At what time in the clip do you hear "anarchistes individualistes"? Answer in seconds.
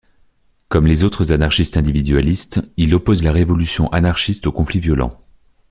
1.31-2.59